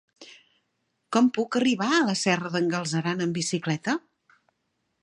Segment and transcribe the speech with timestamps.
[1.17, 3.99] Com puc arribar a la Serra d'en Galceran amb bicicleta?